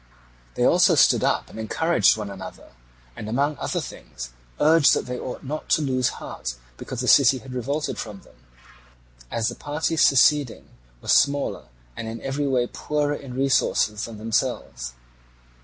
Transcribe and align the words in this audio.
They 0.55 0.65
also 0.65 0.95
stood 0.95 1.23
up 1.23 1.47
and 1.51 1.59
encouraged 1.59 2.17
one 2.17 2.31
another, 2.31 2.69
and 3.15 3.29
among 3.29 3.55
other 3.57 3.79
things 3.79 4.31
urged 4.59 4.95
that 4.95 5.05
they 5.05 5.19
ought 5.19 5.43
not 5.43 5.69
to 5.69 5.83
lose 5.83 6.09
heart 6.17 6.55
because 6.75 7.01
the 7.01 7.07
city 7.07 7.37
had 7.37 7.53
revolted 7.53 7.99
from 7.99 8.21
them, 8.21 8.33
as 9.29 9.47
the 9.47 9.53
party 9.53 9.95
seceding 9.97 10.69
was 11.01 11.11
smaller 11.13 11.67
and 11.95 12.07
in 12.07 12.19
every 12.23 12.47
way 12.47 12.65
poorer 12.65 13.13
in 13.13 13.35
resources 13.35 14.05
than 14.05 14.17
themselves. 14.17 14.93